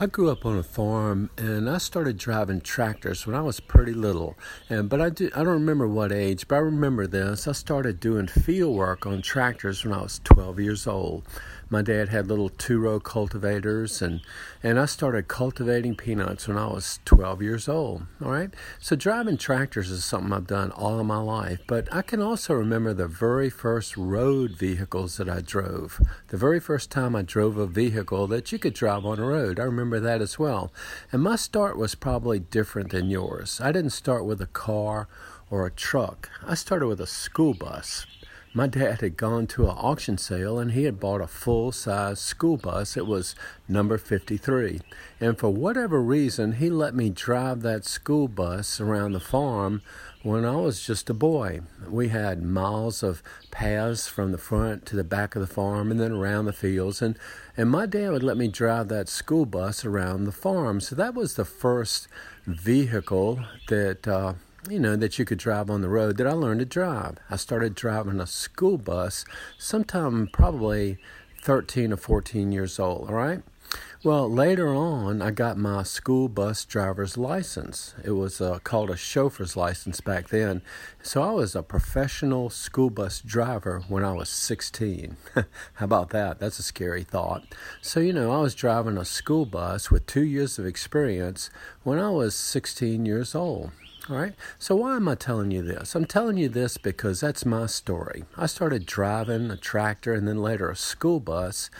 I 0.00 0.06
grew 0.06 0.28
up 0.28 0.44
on 0.44 0.58
a 0.58 0.64
farm 0.64 1.30
and 1.36 1.70
I 1.70 1.78
started 1.78 2.16
driving 2.16 2.60
tractors 2.60 3.28
when 3.28 3.36
I 3.36 3.42
was 3.42 3.60
pretty 3.60 3.92
little. 3.92 4.34
And 4.68 4.88
but 4.88 5.00
I 5.00 5.08
do 5.08 5.30
I 5.36 5.44
don't 5.44 5.52
remember 5.52 5.86
what 5.86 6.10
age, 6.10 6.48
but 6.48 6.56
I 6.56 6.58
remember 6.58 7.06
this. 7.06 7.46
I 7.46 7.52
started 7.52 8.00
doing 8.00 8.26
field 8.26 8.76
work 8.76 9.06
on 9.06 9.22
tractors 9.22 9.84
when 9.84 9.94
I 9.94 10.02
was 10.02 10.20
12 10.24 10.58
years 10.58 10.88
old. 10.88 11.22
My 11.70 11.80
dad 11.80 12.08
had 12.08 12.26
little 12.26 12.48
two-row 12.48 13.00
cultivators 13.00 14.02
and 14.02 14.20
and 14.64 14.80
I 14.80 14.86
started 14.86 15.28
cultivating 15.28 15.94
peanuts 15.94 16.48
when 16.48 16.58
I 16.58 16.66
was 16.66 16.98
12 17.04 17.40
years 17.42 17.68
old, 17.68 18.02
all 18.22 18.32
right? 18.32 18.52
So 18.80 18.96
driving 18.96 19.36
tractors 19.36 19.90
is 19.90 20.04
something 20.04 20.32
I've 20.32 20.48
done 20.48 20.72
all 20.72 20.98
of 20.98 21.06
my 21.06 21.20
life, 21.20 21.60
but 21.68 21.92
I 21.94 22.02
can 22.02 22.20
also 22.20 22.54
remember 22.54 22.94
the 22.94 23.06
very 23.06 23.48
first 23.48 23.96
road 23.96 24.56
vehicles 24.56 25.18
that 25.18 25.28
I 25.28 25.40
drove. 25.40 26.00
The 26.28 26.36
very 26.36 26.58
first 26.58 26.90
time 26.90 27.14
I 27.14 27.22
drove 27.22 27.56
a 27.58 27.66
vehicle 27.66 28.26
that 28.26 28.50
you 28.50 28.58
could 28.58 28.74
drive 28.74 29.06
on 29.06 29.20
a 29.20 29.24
road. 29.24 29.60
I 29.60 29.64
remember 29.64 29.83
remember 29.84 30.06
that 30.08 30.22
as 30.22 30.38
well. 30.38 30.72
And 31.12 31.22
my 31.22 31.36
start 31.36 31.76
was 31.76 31.94
probably 31.94 32.38
different 32.38 32.90
than 32.90 33.10
yours. 33.10 33.60
I 33.62 33.70
didn't 33.70 33.90
start 33.90 34.24
with 34.24 34.40
a 34.40 34.46
car 34.46 35.08
or 35.50 35.66
a 35.66 35.70
truck, 35.70 36.30
I 36.46 36.54
started 36.54 36.86
with 36.86 37.00
a 37.00 37.06
school 37.06 37.54
bus. 37.54 38.06
My 38.56 38.68
dad 38.68 39.00
had 39.00 39.16
gone 39.16 39.48
to 39.48 39.64
an 39.64 39.76
auction 39.76 40.16
sale 40.16 40.60
and 40.60 40.70
he 40.70 40.84
had 40.84 41.00
bought 41.00 41.20
a 41.20 41.26
full 41.26 41.72
size 41.72 42.20
school 42.20 42.56
bus. 42.56 42.96
It 42.96 43.04
was 43.04 43.34
number 43.66 43.98
53. 43.98 44.80
And 45.18 45.36
for 45.36 45.50
whatever 45.50 46.00
reason, 46.00 46.52
he 46.52 46.70
let 46.70 46.94
me 46.94 47.10
drive 47.10 47.62
that 47.62 47.84
school 47.84 48.28
bus 48.28 48.80
around 48.80 49.10
the 49.10 49.18
farm 49.18 49.82
when 50.22 50.44
I 50.44 50.54
was 50.54 50.86
just 50.86 51.10
a 51.10 51.14
boy. 51.14 51.62
We 51.88 52.10
had 52.10 52.44
miles 52.44 53.02
of 53.02 53.24
paths 53.50 54.06
from 54.06 54.30
the 54.30 54.38
front 54.38 54.86
to 54.86 54.94
the 54.94 55.02
back 55.02 55.34
of 55.34 55.40
the 55.40 55.52
farm 55.52 55.90
and 55.90 55.98
then 55.98 56.12
around 56.12 56.44
the 56.44 56.52
fields. 56.52 57.02
And, 57.02 57.18
and 57.56 57.68
my 57.68 57.86
dad 57.86 58.12
would 58.12 58.22
let 58.22 58.36
me 58.36 58.46
drive 58.46 58.86
that 58.86 59.08
school 59.08 59.46
bus 59.46 59.84
around 59.84 60.26
the 60.26 60.32
farm. 60.32 60.80
So 60.80 60.94
that 60.94 61.14
was 61.14 61.34
the 61.34 61.44
first 61.44 62.06
vehicle 62.46 63.40
that. 63.66 64.06
Uh, 64.06 64.34
you 64.70 64.78
know, 64.78 64.96
that 64.96 65.18
you 65.18 65.24
could 65.24 65.38
drive 65.38 65.70
on 65.70 65.82
the 65.82 65.88
road 65.88 66.16
that 66.16 66.26
I 66.26 66.32
learned 66.32 66.60
to 66.60 66.66
drive. 66.66 67.18
I 67.30 67.36
started 67.36 67.74
driving 67.74 68.20
a 68.20 68.26
school 68.26 68.78
bus 68.78 69.24
sometime 69.58 70.28
probably 70.32 70.98
13 71.42 71.92
or 71.92 71.96
14 71.96 72.52
years 72.52 72.78
old, 72.78 73.08
all 73.08 73.14
right? 73.14 73.42
Well, 74.02 74.30
later 74.30 74.68
on, 74.68 75.22
I 75.22 75.30
got 75.30 75.56
my 75.56 75.82
school 75.82 76.28
bus 76.28 76.66
driver's 76.66 77.16
license. 77.16 77.94
It 78.04 78.10
was 78.10 78.38
uh, 78.38 78.58
called 78.62 78.90
a 78.90 78.96
chauffeur's 78.96 79.56
license 79.56 80.02
back 80.02 80.28
then. 80.28 80.60
So 81.02 81.22
I 81.22 81.30
was 81.30 81.56
a 81.56 81.62
professional 81.62 82.50
school 82.50 82.90
bus 82.90 83.20
driver 83.20 83.82
when 83.88 84.04
I 84.04 84.12
was 84.12 84.28
16. 84.28 85.16
How 85.34 85.44
about 85.78 86.10
that? 86.10 86.38
That's 86.38 86.58
a 86.58 86.62
scary 86.62 87.02
thought. 87.02 87.44
So, 87.80 88.00
you 88.00 88.12
know, 88.12 88.30
I 88.30 88.42
was 88.42 88.54
driving 88.54 88.98
a 88.98 89.06
school 89.06 89.46
bus 89.46 89.90
with 89.90 90.06
two 90.06 90.24
years 90.24 90.58
of 90.58 90.66
experience 90.66 91.48
when 91.82 91.98
I 91.98 92.10
was 92.10 92.34
16 92.34 93.06
years 93.06 93.34
old. 93.34 93.70
All 94.10 94.16
right. 94.16 94.34
So, 94.58 94.76
why 94.76 94.96
am 94.96 95.08
I 95.08 95.14
telling 95.14 95.50
you 95.50 95.62
this? 95.62 95.94
I'm 95.94 96.04
telling 96.04 96.36
you 96.36 96.50
this 96.50 96.76
because 96.76 97.20
that's 97.20 97.46
my 97.46 97.64
story. 97.64 98.24
I 98.36 98.44
started 98.44 98.84
driving 98.84 99.50
a 99.50 99.56
tractor 99.56 100.12
and 100.12 100.28
then 100.28 100.42
later 100.42 100.68
a 100.68 100.76
school 100.76 101.20
bus, 101.20 101.70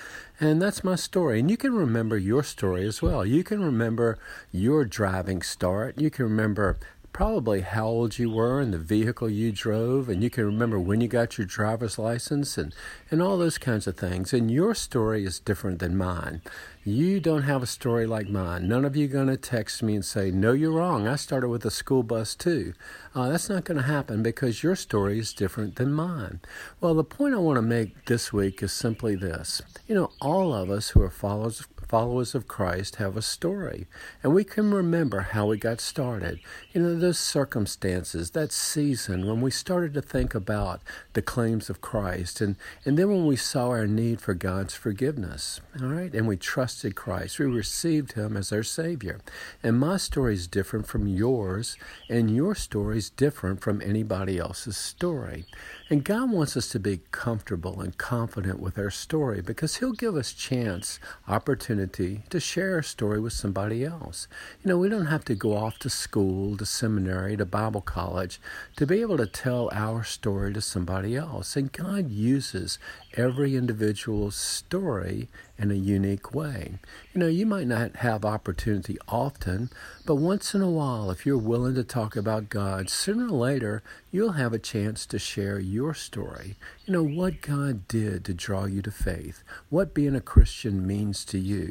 and 0.41 0.61
that's 0.61 0.83
my 0.83 0.95
story. 0.95 1.41
And 1.41 1.51
you 1.51 1.59
can 1.59 1.75
remember 1.75 2.17
your 2.17 2.43
story 2.43 2.87
as 2.87 3.03
well. 3.03 3.27
You 3.27 3.45
can 3.45 3.63
remember 3.63 4.19
your 4.51 4.87
driving 4.87 5.43
start. 5.43 6.01
You 6.01 6.09
can 6.09 6.25
remember 6.25 6.79
probably 7.15 7.61
how 7.61 7.87
old 7.87 8.19
you 8.19 8.29
were 8.29 8.61
and 8.61 8.75
the 8.75 8.79
vehicle 8.79 9.31
you 9.31 9.53
drove, 9.53 10.09
and 10.09 10.21
you 10.21 10.29
can 10.29 10.45
remember 10.45 10.81
when 10.81 11.01
you 11.01 11.07
got 11.07 11.39
your 11.39 11.47
driver's 11.47 11.97
license 11.97 12.59
and, 12.59 12.75
and 13.09 13.23
all 13.23 13.39
those 13.39 13.57
kinds 13.57 13.87
of 13.87 13.97
things. 13.97 14.33
And 14.33 14.51
your 14.51 14.75
story 14.75 15.25
is 15.25 15.39
different 15.39 15.79
than 15.79 15.97
mine. 15.97 16.43
You 16.85 17.21
don't 17.21 17.45
have 17.45 17.63
a 17.63 17.67
story 17.67 18.05
like 18.05 18.29
mine. 18.29 18.69
None 18.69 18.85
of 18.85 18.97
you 18.97 19.07
are 19.07 19.13
going 19.13 19.29
to 19.29 19.37
text 19.37 19.81
me 19.81 19.95
and 19.95 20.05
say, 20.05 20.33
No, 20.33 20.53
you're 20.53 20.73
wrong. 20.73 21.07
I 21.07 21.15
started 21.15 21.49
with 21.49 21.65
a 21.65 21.71
school 21.71 22.03
bus 22.03 22.35
too. 22.35 22.75
Uh, 23.15 23.31
that's 23.31 23.49
not 23.49 23.65
going 23.65 23.79
to 23.79 23.85
happen 23.85 24.23
because 24.23 24.65
your 24.65 24.75
story 24.75 25.21
is 25.21 25.33
different 25.33 25.77
than 25.77 25.95
mine. 25.95 26.41
Well, 26.81 26.95
the 26.95 27.05
point 27.05 27.35
I 27.35 27.39
want 27.39 27.57
to 27.57 27.63
make 27.63 28.07
this 28.07 28.33
week 28.33 28.61
is 28.61 28.73
simply 28.73 29.15
this. 29.15 29.63
You 29.87 29.95
know, 29.95 30.11
all 30.21 30.53
of 30.53 30.69
us 30.69 30.91
who 30.91 31.01
are 31.01 31.11
followers 31.11 31.65
followers 31.89 32.35
of 32.35 32.49
Christ 32.49 32.97
have 32.97 33.17
a 33.17 33.23
story, 33.23 33.87
and 34.23 34.35
we 34.35 34.45
can 34.45 34.73
remember 34.73 35.21
how 35.21 35.47
we 35.47 35.59
got 35.59 35.81
started. 35.81 36.41
You 36.73 36.83
know, 36.83 36.99
those 36.99 37.19
circumstances, 37.19 38.31
that 38.31 38.53
season 38.53 39.27
when 39.27 39.41
we 39.41 39.51
started 39.51 39.95
to 39.95 40.03
think 40.03 40.35
about 40.35 40.81
the 41.13 41.23
claims 41.23 41.69
of 41.69 41.81
Christ, 41.81 42.41
and, 42.41 42.57
and 42.85 42.99
then 42.99 43.09
when 43.09 43.27
we 43.27 43.37
saw 43.37 43.69
our 43.69 43.87
need 43.87 44.21
for 44.21 44.35
God's 44.35 44.75
forgiveness, 44.75 45.61
all 45.81 45.89
right, 45.89 46.15
and 46.15 46.27
we 46.27 46.37
trusted 46.37 46.95
Christ, 46.95 47.39
we 47.39 47.47
received 47.47 48.13
Him 48.13 48.37
as 48.37 48.53
our 48.53 48.63
Savior. 48.63 49.21
And 49.63 49.79
my 49.79 49.97
story 49.97 50.35
is 50.35 50.47
different 50.47 50.87
from 50.87 51.07
yours, 51.07 51.77
and 52.09 52.35
your 52.35 52.55
story 52.55 52.99
is 52.99 53.11
different 53.11 53.61
from 53.61 53.83
anybody 53.83 54.39
else's 54.39 54.77
story. 54.77 55.45
And 55.91 56.05
God 56.05 56.31
wants 56.31 56.57
us 56.57 56.69
to 56.71 56.81
be 56.81 57.01
comfortable 57.11 57.81
and 57.81 57.97
confident 57.99 58.59
with 58.59 58.79
our 58.79 58.91
story 58.91 59.43
because 59.43 59.77
He'll 59.77 59.93
give 59.93 60.17
us 60.17 60.33
chance, 60.33 60.99
opportunity 61.29 61.74
to 61.79 62.41
share 62.41 62.79
a 62.79 62.85
story 62.85 63.21
with 63.21 63.33
somebody 63.33 63.85
else. 63.85 64.29
You 64.63 64.69
know, 64.69 64.79
we 64.79 64.89
don't 64.89 65.07
have 65.07 65.25
to 65.27 65.35
go 65.35 65.57
off 65.57 65.79
to 65.81 65.91
school, 65.91 66.57
to 66.57 66.67
seminary, 66.67 67.37
to 67.37 67.45
Bible 67.45 67.81
college 67.81 68.41
to 68.77 68.87
be 68.87 69.01
able 69.01 69.17
to 69.17 69.27
tell 69.27 69.71
our 69.73 70.05
story 70.05 70.53
to 70.55 70.61
somebody 70.61 71.17
else. 71.17 71.57
And 71.57 71.73
God 71.73 72.11
uses 72.11 72.79
every 73.15 73.57
individual's 73.57 74.37
story 74.37 75.29
in 75.57 75.71
a 75.71 75.75
unique 75.75 76.35
way. 76.35 76.75
You 77.13 77.21
know, 77.21 77.29
you 77.29 77.47
might 77.47 77.69
not 77.69 77.97
have 77.97 78.25
opportunity 78.25 78.99
often, 79.07 79.71
but 80.05 80.17
once 80.17 80.55
in 80.55 80.63
a 80.63 80.71
while, 80.71 81.11
if 81.11 81.25
you're 81.25 81.39
willing 81.39 81.77
to 81.77 81.85
talk 81.85 82.17
about 82.17 82.49
God, 82.49 82.91
sooner 82.91 83.27
or 83.27 83.31
later, 83.31 83.83
you'll 84.11 84.33
have 84.33 84.53
a 84.53 84.59
chance 84.59 85.07
to 85.07 85.19
share 85.19 85.61
your 85.61 85.95
story. 85.95 86.57
You 86.87 86.93
know, 86.93 87.05
what 87.05 87.41
God 87.41 87.87
did 87.87 88.25
to 88.25 88.35
draw 88.35 88.65
you 88.65 88.83
to 88.83 88.91
faith, 88.91 89.45
what 89.71 89.95
being 89.95 90.17
a 90.17 90.21
Christian 90.21 90.87
means 90.87 91.25
to 91.27 91.39
you, 91.39 91.64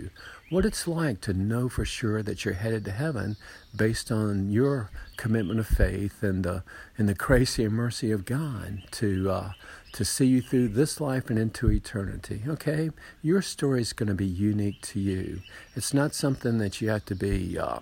what 0.50 0.66
it's 0.66 0.88
like 0.88 1.20
to 1.22 1.34
know 1.34 1.68
for 1.70 1.86
sure 1.86 2.22
that 2.22 2.46
you're 2.46 2.54
headed 2.54 2.86
to 2.86 2.92
heaven 2.92 3.36
based 3.76 4.12
on 4.12 4.52
your 4.52 4.92
commitment 5.18 5.60
of 5.60 5.68
faith 5.68 6.22
and 6.22 6.44
the 6.44 6.64
and 6.98 7.10
the 7.10 7.14
grace 7.14 7.58
and 7.58 7.72
mercy 7.72 8.12
of 8.12 8.26
God 8.26 8.84
to 8.92 9.32
uh, 9.32 9.52
to 9.94 10.06
see 10.06 10.26
you 10.26 10.42
through 10.42 10.70
this 10.70 11.00
life 11.02 11.30
and 11.30 11.40
into 11.40 11.72
eternity. 11.72 12.44
Okay, 12.48 12.92
your 13.22 13.42
story 13.42 13.82
is 13.82 13.94
going 13.94 14.10
to 14.10 14.16
be 14.16 14.26
unique 14.26 14.82
to 14.82 15.00
you. 15.00 15.42
It's 15.76 15.94
not 15.94 16.14
something 16.14 16.58
that 16.60 16.82
you 16.82 16.90
have 16.90 17.06
to 17.06 17.16
be. 17.16 17.58
Uh, 17.58 17.80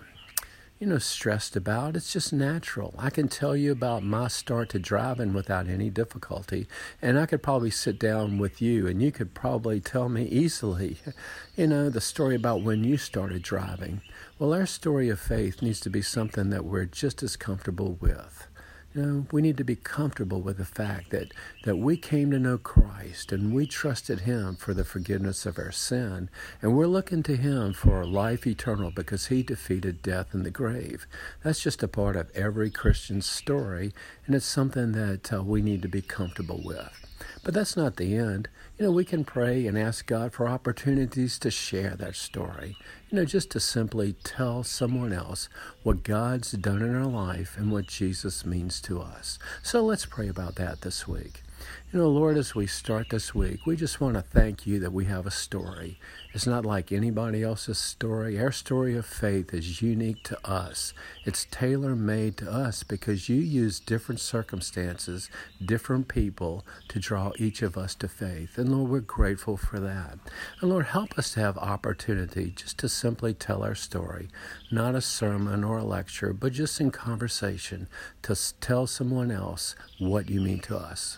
you 0.82 0.88
know, 0.88 0.98
stressed 0.98 1.56
about. 1.56 1.96
It's 1.96 2.12
just 2.12 2.34
natural. 2.34 2.96
I 2.98 3.12
can 3.12 3.28
tell 3.28 3.56
you 3.56 3.72
about 3.72 4.02
my 4.02 4.28
start 4.28 4.70
to 4.70 4.80
driving 4.80 5.32
without 5.32 5.68
any 5.68 5.92
difficulty. 5.92 6.68
And 7.04 7.20
I 7.20 7.28
could 7.28 7.44
probably 7.44 7.70
sit 7.70 8.00
down 8.00 8.40
with 8.40 8.64
you 8.64 8.88
and 8.88 9.00
you 9.00 9.12
could 9.12 9.36
probably 9.36 9.80
tell 9.80 10.10
me 10.10 10.24
easily, 10.24 10.98
you 11.56 11.68
know, 11.68 11.92
the 11.92 12.02
story 12.02 12.34
about 12.34 12.64
when 12.64 12.84
you 12.84 12.98
started 12.98 13.44
driving. 13.44 14.02
Well, 14.40 14.56
our 14.56 14.66
story 14.66 15.08
of 15.10 15.20
faith 15.20 15.62
needs 15.62 15.80
to 15.82 15.92
be 15.92 16.02
something 16.02 16.50
that 16.50 16.66
we're 16.66 16.86
just 16.86 17.22
as 17.22 17.36
comfortable 17.36 18.00
with. 18.02 18.48
You 18.94 19.02
know, 19.02 19.26
we 19.32 19.42
need 19.42 19.56
to 19.56 19.64
be 19.64 19.78
comfortable 19.78 20.42
with 20.42 20.58
the 20.58 20.66
fact 20.66 21.12
that, 21.12 21.34
that 21.64 21.78
we 21.78 21.96
came 21.96 22.30
to 22.32 22.40
know 22.40 22.58
Christ 22.58 23.32
and 23.32 23.54
we 23.54 23.66
trusted 23.66 24.22
Him 24.22 24.58
for 24.58 24.74
the 24.74 24.84
forgiveness 24.84 25.46
of 25.46 25.58
our 25.58 25.72
sin. 25.72 26.30
And 26.62 26.76
we're 26.76 26.88
looking 26.88 27.24
to 27.24 27.38
Him 27.38 27.72
for 27.72 28.06
life 28.06 28.46
eternal 28.46 28.92
because 28.92 29.28
He 29.28 29.44
defeated 29.44 30.02
death 30.02 30.34
in 30.34 30.44
the 30.44 30.52
grave. 30.52 31.08
That's 31.42 31.64
just 31.64 31.82
a 31.84 31.88
part 31.88 32.18
of 32.18 32.32
every 32.36 32.70
Christian's 32.70 33.26
story, 33.26 33.94
and 34.26 34.36
it's 34.36 34.46
something 34.46 34.92
that 34.92 35.32
uh, 35.32 35.42
we 35.42 35.62
need 35.62 35.82
to 35.84 35.88
be 35.88 36.02
comfortable 36.02 36.62
with. 36.62 37.11
But 37.44 37.54
that's 37.54 37.78
not 37.78 37.98
the 37.98 38.16
end. 38.16 38.50
You 38.78 38.86
know, 38.86 38.92
we 38.92 39.06
can 39.06 39.24
pray 39.24 39.68
and 39.68 39.78
ask 39.78 40.06
God 40.06 40.34
for 40.34 40.48
opportunities 40.48 41.38
to 41.40 41.52
share 41.52 41.96
that 41.98 42.16
story. 42.16 42.78
You 43.10 43.18
know, 43.18 43.26
just 43.26 43.52
to 43.52 43.60
simply 43.60 44.14
tell 44.24 44.64
someone 44.64 45.14
else 45.14 45.50
what 45.84 46.04
God's 46.04 46.52
done 46.54 46.82
in 46.82 46.96
our 46.96 47.06
life 47.06 47.58
and 47.58 47.72
what 47.72 47.88
Jesus 47.88 48.46
means 48.46 48.82
to 48.82 49.02
us. 49.02 49.38
So 49.62 49.84
let's 49.84 50.06
pray 50.06 50.28
about 50.28 50.56
that 50.56 50.82
this 50.82 51.08
week. 51.08 51.44
You 51.92 52.00
know, 52.00 52.10
Lord, 52.10 52.38
as 52.38 52.56
we 52.56 52.68
start 52.68 53.10
this 53.10 53.36
week, 53.36 53.66
we 53.66 53.76
just 53.76 54.00
want 54.00 54.14
to 54.16 54.22
thank 54.22 54.66
you 54.66 54.80
that 54.80 54.94
we 54.94 55.06
have 55.06 55.26
a 55.26 55.32
story. 55.32 56.00
It's 56.34 56.48
not 56.48 56.66
like 56.66 56.92
anybody 56.92 57.44
else's 57.44 57.78
story. 57.78 58.40
Our 58.40 58.54
story 58.54 58.96
of 58.96 59.06
faith 59.06 59.54
is 59.54 59.82
unique 59.82 60.24
to 60.24 60.50
us. 60.50 60.94
It's 61.26 61.48
tailor 61.52 61.96
made 61.96 62.38
to 62.38 62.50
us 62.50 62.84
because 62.84 63.28
you 63.28 63.36
use 63.36 63.82
different 63.82 64.22
circumstances, 64.22 65.30
different 65.64 66.08
people 66.08 66.66
to 66.88 67.00
draw 67.00 67.34
each 67.38 67.62
of 67.62 67.78
us 67.78 67.94
to 67.96 68.08
faith. 68.08 68.58
And 68.58 68.72
Lord, 68.72 68.90
we're 68.90 69.00
grateful 69.02 69.58
for 69.58 69.80
that. 69.82 70.18
And 70.62 70.70
Lord, 70.70 70.86
help 70.86 71.20
us 71.20 71.34
to 71.34 71.42
have 71.42 71.58
opportunity 71.58 72.54
just 72.56 72.78
to 72.80 72.88
simply 72.88 73.34
tell 73.34 73.64
our 73.64 73.76
story, 73.76 74.30
not 74.72 74.96
a 74.96 75.02
sermon 75.02 75.66
or 75.66 75.80
a 75.80 75.84
lecture, 75.84 76.32
but 76.32 76.54
just 76.54 76.80
in 76.80 76.92
conversation 76.92 77.90
to 78.22 78.38
tell 78.62 78.88
someone 78.88 79.30
else 79.30 79.76
what 80.00 80.30
you 80.30 80.40
mean 80.40 80.60
to 80.60 80.78
us. 80.78 81.18